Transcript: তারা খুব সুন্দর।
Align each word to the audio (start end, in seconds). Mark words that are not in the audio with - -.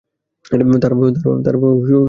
তারা 0.45 0.95
খুব 0.99 1.15
সুন্দর। 1.17 1.53